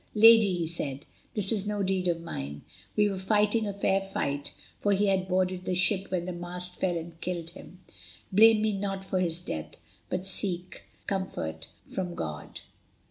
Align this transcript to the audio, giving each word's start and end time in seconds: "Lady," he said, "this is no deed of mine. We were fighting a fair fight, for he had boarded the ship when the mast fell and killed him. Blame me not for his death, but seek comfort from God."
"Lady," 0.15 0.55
he 0.55 0.65
said, 0.65 1.05
"this 1.35 1.51
is 1.51 1.67
no 1.67 1.83
deed 1.83 2.07
of 2.07 2.19
mine. 2.19 2.63
We 2.95 3.07
were 3.07 3.19
fighting 3.19 3.67
a 3.67 3.71
fair 3.71 4.01
fight, 4.01 4.51
for 4.79 4.93
he 4.93 5.05
had 5.05 5.27
boarded 5.27 5.65
the 5.65 5.75
ship 5.75 6.09
when 6.09 6.25
the 6.25 6.31
mast 6.33 6.73
fell 6.79 6.97
and 6.97 7.21
killed 7.21 7.51
him. 7.51 7.81
Blame 8.33 8.63
me 8.63 8.73
not 8.75 9.05
for 9.05 9.19
his 9.19 9.39
death, 9.39 9.75
but 10.09 10.25
seek 10.25 10.85
comfort 11.05 11.67
from 11.85 12.15
God." 12.15 12.61